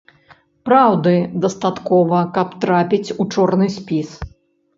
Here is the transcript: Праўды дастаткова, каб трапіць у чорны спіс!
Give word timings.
Праўды 0.69 1.13
дастаткова, 1.43 2.23
каб 2.39 2.57
трапіць 2.65 3.13
у 3.21 3.27
чорны 3.37 3.71
спіс! 3.77 4.09